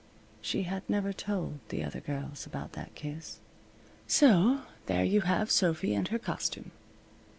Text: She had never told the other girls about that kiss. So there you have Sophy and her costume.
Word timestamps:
She 0.41 0.63
had 0.63 0.81
never 0.89 1.13
told 1.13 1.59
the 1.69 1.83
other 1.83 1.99
girls 2.01 2.47
about 2.47 2.71
that 2.73 2.95
kiss. 2.95 3.37
So 4.07 4.61
there 4.87 5.05
you 5.05 5.21
have 5.21 5.51
Sophy 5.51 5.93
and 5.93 6.07
her 6.07 6.17
costume. 6.17 6.71